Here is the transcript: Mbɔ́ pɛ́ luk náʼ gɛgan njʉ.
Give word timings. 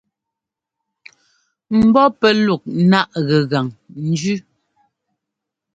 Mbɔ́ 1.85 2.05
pɛ́ 2.19 2.31
luk 2.45 2.61
náʼ 2.91 3.07
gɛgan 3.27 3.67
njʉ. 4.09 4.35